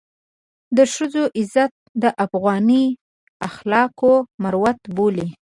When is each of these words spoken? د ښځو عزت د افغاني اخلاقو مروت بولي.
د 0.77 0.79
ښځو 0.93 1.23
عزت 1.37 1.71
د 2.01 2.03
افغاني 2.25 2.83
اخلاقو 3.47 4.13
مروت 4.43 4.79
بولي. 4.95 5.27